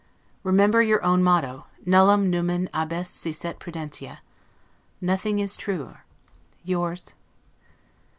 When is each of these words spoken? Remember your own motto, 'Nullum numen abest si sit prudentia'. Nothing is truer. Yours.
Remember 0.41 0.81
your 0.81 1.03
own 1.03 1.21
motto, 1.21 1.67
'Nullum 1.85 2.27
numen 2.31 2.69
abest 2.73 3.13
si 3.15 3.31
sit 3.31 3.59
prudentia'. 3.59 4.21
Nothing 4.99 5.37
is 5.37 5.55
truer. 5.55 6.03
Yours. 6.63 7.13